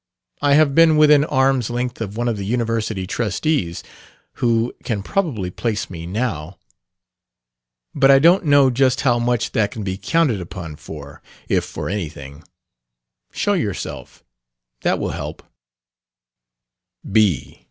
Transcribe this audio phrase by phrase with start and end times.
[0.41, 3.83] I have been within arm's length of one of the University trustees
[4.41, 6.57] (who can probably place me now!)
[7.93, 11.87] but I don't know just how much that can be counted upon for, if for
[11.87, 12.43] anything.
[13.31, 14.23] Show yourself,
[14.81, 15.43] that will help.